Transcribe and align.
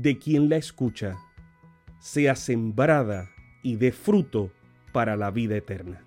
de 0.00 0.16
quien 0.16 0.48
la 0.48 0.54
escucha, 0.54 1.18
sea 1.98 2.36
sembrada 2.36 3.30
y 3.64 3.74
dé 3.74 3.90
fruto 3.90 4.52
para 4.92 5.16
la 5.16 5.32
vida 5.32 5.56
eterna. 5.56 6.04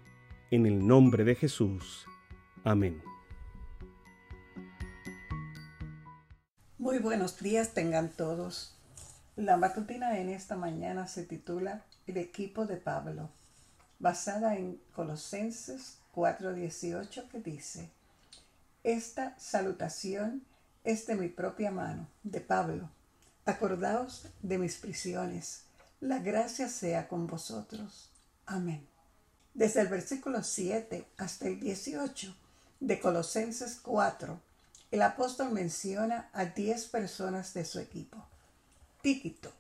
En 0.50 0.66
el 0.66 0.88
nombre 0.88 1.25
de 1.25 1.36
Jesús. 1.36 2.06
Amén. 2.64 3.02
Muy 6.78 7.00
buenos 7.00 7.38
días 7.42 7.73
tengan 7.73 8.09
todos. 8.16 8.78
La 9.36 9.58
matutina 9.58 10.17
en 10.19 10.30
esta 10.30 10.56
mañana 10.56 11.06
se 11.08 11.25
titula 11.25 11.84
El 12.08 12.16
equipo 12.16 12.66
de 12.66 12.78
Pablo, 12.78 13.30
basada 14.00 14.56
en 14.56 14.80
Colosenses 14.95 16.00
4:18 16.16 17.28
que 17.28 17.42
dice, 17.42 17.89
Esta 18.86 19.38
salutación 19.38 20.44
es 20.86 21.08
de 21.08 21.16
mi 21.16 21.28
propia 21.28 21.72
mano, 21.72 22.08
de 22.23 22.39
Pablo. 22.39 22.89
Acordaos 23.45 24.28
de 24.42 24.58
mis 24.58 24.78
prisiones. 24.78 25.64
La 26.00 26.20
gracia 26.20 26.70
sea 26.70 27.08
con 27.08 27.28
vosotros. 27.28 28.09
Amén. 28.45 28.88
Desde 29.53 29.81
el 29.81 29.88
versículo 29.88 30.44
7 30.44 31.06
hasta 31.17 31.47
el 31.47 31.59
18 31.59 32.36
de 32.80 33.00
Colosenses 33.00 33.80
4, 33.81 34.39
el 34.92 35.02
apóstol 35.02 35.52
menciona 35.52 36.30
a 36.34 36.45
10 36.45 36.86
personas 36.88 37.53
de 37.53 37.66
su 37.66 37.80
equipo. 37.80 38.25
Tíquito 39.02 39.52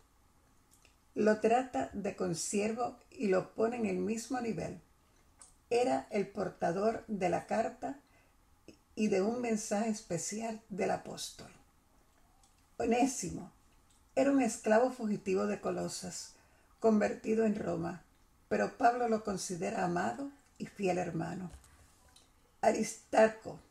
lo 1.13 1.39
trata 1.39 1.89
de 1.93 2.15
consiervo 2.15 2.97
y 3.09 3.27
lo 3.27 3.53
pone 3.53 3.77
en 3.77 3.85
el 3.85 3.97
mismo 3.97 4.39
nivel. 4.39 4.79
Era 5.69 6.07
el 6.09 6.27
portador 6.27 7.03
de 7.07 7.29
la 7.29 7.47
carta 7.47 7.99
y 8.95 9.07
de 9.07 9.21
un 9.21 9.41
mensaje 9.41 9.89
especial 9.89 10.61
del 10.69 10.91
apóstol. 10.91 11.51
Onésimo 12.77 13.51
era 14.15 14.31
un 14.31 14.41
esclavo 14.41 14.91
fugitivo 14.91 15.47
de 15.47 15.61
Colosas, 15.61 16.33
convertido 16.79 17.45
en 17.45 17.55
Roma 17.55 18.03
pero 18.51 18.77
Pablo 18.77 19.07
lo 19.07 19.23
considera 19.23 19.85
amado 19.85 20.29
y 20.57 20.65
fiel 20.65 20.97
hermano. 20.97 21.49
Aristarco, 22.59 23.61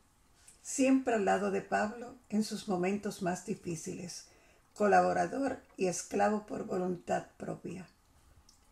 siempre 0.63 1.13
al 1.13 1.25
lado 1.25 1.51
de 1.51 1.61
Pablo 1.61 2.15
en 2.29 2.43
sus 2.43 2.67
momentos 2.67 3.21
más 3.21 3.45
difíciles, 3.45 4.25
colaborador 4.73 5.59
y 5.77 5.85
esclavo 5.85 6.47
por 6.47 6.65
voluntad 6.65 7.27
propia. 7.37 7.87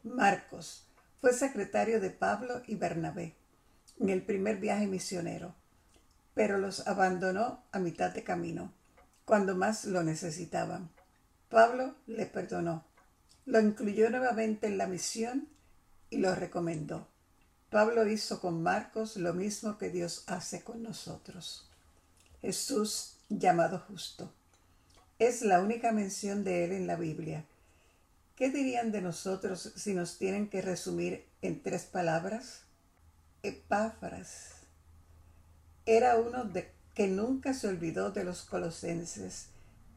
Marcos 0.01 0.87
fue 1.21 1.31
secretario 1.31 2.01
de 2.01 2.09
Pablo 2.09 2.63
y 2.65 2.73
Bernabé 2.73 3.35
en 3.99 4.09
el 4.09 4.23
primer 4.23 4.57
viaje 4.57 4.87
misionero, 4.87 5.53
pero 6.33 6.57
los 6.57 6.87
abandonó 6.87 7.61
a 7.71 7.77
mitad 7.77 8.09
de 8.09 8.23
camino, 8.23 8.73
cuando 9.25 9.55
más 9.55 9.85
lo 9.85 10.01
necesitaban. 10.01 10.89
Pablo 11.49 11.95
le 12.05 12.27
perdonó, 12.27 12.85
lo 13.45 13.59
incluyó 13.59 14.09
nuevamente 14.11 14.67
en 14.67 14.77
la 14.77 14.85
misión 14.85 15.47
y 16.11 16.17
lo 16.17 16.35
recomendó. 16.35 17.07
Pablo 17.71 18.07
hizo 18.07 18.39
con 18.39 18.61
Marcos 18.61 19.17
lo 19.17 19.33
mismo 19.33 19.77
que 19.77 19.89
Dios 19.89 20.23
hace 20.27 20.63
con 20.63 20.83
nosotros. 20.83 21.67
Jesús 22.41 23.17
llamado 23.29 23.79
justo. 23.79 24.31
Es 25.17 25.41
la 25.41 25.59
única 25.59 25.91
mención 25.91 26.43
de 26.43 26.65
él 26.65 26.71
en 26.71 26.87
la 26.87 26.95
Biblia. 26.95 27.45
¿Qué 28.35 28.49
dirían 28.49 28.91
de 28.91 29.01
nosotros 29.01 29.73
si 29.75 29.93
nos 29.93 30.17
tienen 30.17 30.49
que 30.49 30.61
resumir 30.61 31.25
en 31.41 31.61
tres 31.61 31.83
palabras? 31.83 32.61
Epáfras. 33.43 34.51
Era 35.85 36.15
uno 36.17 36.45
de 36.45 36.71
que 36.93 37.07
nunca 37.07 37.53
se 37.53 37.67
olvidó 37.67 38.11
de 38.11 38.23
los 38.23 38.43
colosenses. 38.43 39.47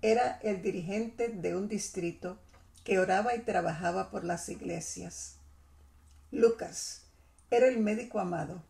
Era 0.05 0.41
el 0.43 0.63
dirigente 0.63 1.29
de 1.29 1.55
un 1.55 1.69
distrito 1.69 2.37
que 2.83 2.99
oraba 2.99 3.37
y 3.37 3.43
trabajaba 3.43 4.11
por 4.11 4.25
las 4.25 4.49
iglesias. 4.49 5.37
Lucas 6.33 7.05
era 7.53 7.69
el 7.69 7.79
médico 7.79 8.19
amado, 8.19 8.65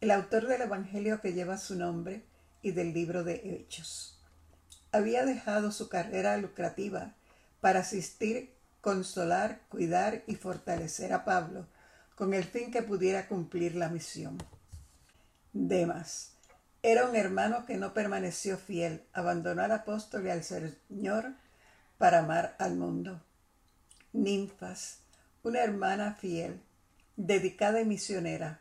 el 0.00 0.12
autor 0.12 0.46
del 0.46 0.62
Evangelio 0.62 1.20
que 1.20 1.32
lleva 1.32 1.58
su 1.58 1.74
nombre 1.74 2.22
y 2.62 2.70
del 2.70 2.94
libro 2.94 3.24
de 3.24 3.34
Hechos. 3.42 4.20
Había 4.92 5.26
dejado 5.26 5.72
su 5.72 5.88
carrera 5.88 6.36
lucrativa 6.36 7.16
para 7.60 7.80
asistir, 7.80 8.54
consolar, 8.80 9.62
cuidar 9.68 10.22
y 10.28 10.36
fortalecer 10.36 11.12
a 11.12 11.24
Pablo 11.24 11.66
con 12.14 12.34
el 12.34 12.44
fin 12.44 12.70
que 12.70 12.82
pudiera 12.82 13.26
cumplir 13.26 13.74
la 13.74 13.88
misión. 13.88 14.38
Demas 15.52 16.37
era 16.90 17.06
un 17.06 17.16
hermano 17.16 17.66
que 17.66 17.76
no 17.76 17.92
permaneció 17.92 18.56
fiel, 18.56 19.02
abandonó 19.12 19.62
al 19.62 19.72
apóstol 19.72 20.26
y 20.26 20.30
al 20.30 20.42
Señor 20.42 21.34
para 21.98 22.20
amar 22.20 22.56
al 22.58 22.76
mundo. 22.76 23.20
Ninfas, 24.14 25.00
una 25.42 25.62
hermana 25.62 26.14
fiel, 26.14 26.62
dedicada 27.16 27.82
y 27.82 27.84
misionera. 27.84 28.60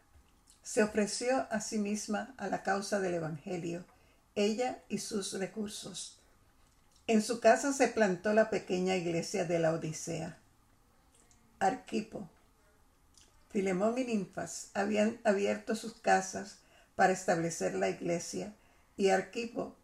Se 0.62 0.84
ofreció 0.84 1.48
a 1.52 1.62
sí 1.62 1.78
misma 1.78 2.34
a 2.36 2.48
la 2.48 2.64
causa 2.64 3.00
del 3.00 3.14
Evangelio, 3.14 3.86
ella 4.36 4.80
y 4.90 4.98
sus 4.98 5.32
recursos. 5.40 6.20
En 7.08 7.22
su 7.22 7.40
casa 7.40 7.72
se 7.72 7.88
plantó 7.88 8.34
la 8.34 8.50
pequeña 8.50 8.98
iglesia 8.98 9.46
de 9.46 9.60
la 9.60 9.72
Odisea. 9.72 10.38
Arquipo. 11.60 12.30
Filemón 13.52 13.98
y 13.98 14.04
Ninfas 14.04 14.70
habían 14.74 15.18
abierto 15.24 15.76
sus 15.76 15.94
casas 15.94 16.58
para 16.98 17.14
establecer 17.14 17.76
la 17.76 17.90
iglesia 17.90 18.56
y 18.98 19.10
Arquipo 19.10 19.76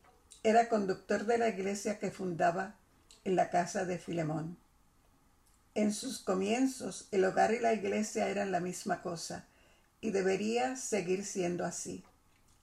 era 0.42 0.68
conductor 0.68 1.26
de 1.28 1.38
la 1.38 1.48
iglesia 1.48 2.00
que 2.00 2.10
fundaba 2.10 2.76
en 3.24 3.36
la 3.36 3.52
casa 3.52 3.86
de 3.86 4.00
Filemón. 4.00 4.58
En 5.76 5.94
sus 5.94 6.20
comienzos, 6.20 7.08
el 7.12 7.24
hogar 7.24 7.54
y 7.54 7.60
la 7.60 7.72
iglesia 7.72 8.30
eran 8.30 8.52
la 8.52 8.60
misma 8.60 9.04
cosa 9.04 9.46
y 10.02 10.10
debería 10.10 10.76
seguir 10.76 11.24
siendo 11.24 11.66
así. 11.66 12.04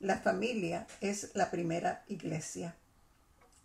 La 0.01 0.19
familia 0.19 0.89
es 1.01 1.31
la 1.35 1.53
primera 1.53 2.03
iglesia. 2.09 2.75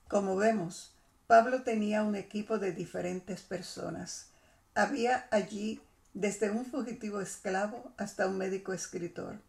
Como 0.08 0.36
vemos, 0.36 0.94
Pablo 1.26 1.64
tenía 1.64 2.04
un 2.04 2.16
equipo 2.16 2.60
de 2.60 2.74
diferentes 2.74 3.42
personas. 3.42 4.28
Había 4.76 5.28
allí 5.32 5.82
desde 6.14 6.52
un 6.52 6.64
fugitivo 6.64 7.22
esclavo 7.22 7.92
hasta 7.98 8.28
un 8.28 8.38
médico 8.38 8.72
escritor. 8.72 9.40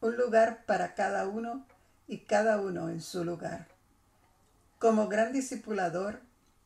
Un 0.00 0.16
lugar 0.16 0.64
para 0.64 0.94
cada 0.94 1.26
uno 1.26 1.66
y 2.06 2.18
cada 2.18 2.60
uno 2.60 2.88
en 2.88 3.00
su 3.00 3.24
lugar. 3.24 3.66
Como 4.78 5.08
gran 5.08 5.32
discipulador, 5.32 6.20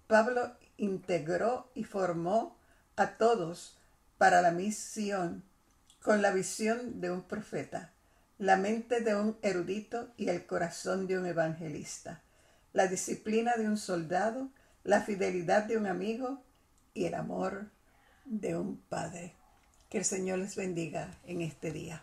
Pablo 0.06 0.52
integró 0.76 1.70
y 1.74 1.84
formó 1.84 2.56
a 2.96 3.16
todos 3.16 3.78
para 4.18 4.42
la 4.42 4.50
misión 4.50 5.42
con 6.02 6.20
la 6.20 6.30
visión 6.30 7.00
de 7.00 7.10
un 7.10 7.22
profeta, 7.22 7.92
la 8.38 8.56
mente 8.56 9.00
de 9.00 9.14
un 9.16 9.38
erudito 9.40 10.12
y 10.18 10.28
el 10.28 10.44
corazón 10.46 11.06
de 11.06 11.18
un 11.18 11.26
evangelista, 11.26 12.20
la 12.72 12.86
disciplina 12.86 13.56
de 13.56 13.66
un 13.66 13.78
soldado, 13.78 14.50
la 14.84 15.00
fidelidad 15.00 15.62
de 15.62 15.78
un 15.78 15.86
amigo 15.86 16.42
y 16.92 17.06
el 17.06 17.14
amor 17.14 17.70
de 18.24 18.56
un 18.56 18.76
padre. 18.76 19.34
Que 19.88 19.98
el 19.98 20.04
Señor 20.04 20.38
les 20.38 20.56
bendiga 20.56 21.18
en 21.24 21.40
este 21.40 21.70
día. 21.70 22.02